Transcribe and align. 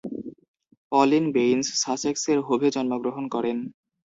Pauline 0.91 1.25
Baines 1.31 1.67
সাসেক্সের 1.83 2.39
হোভে 2.41 2.69
জন্মগ্রহণ 2.71 3.25
করেন। 3.27 3.57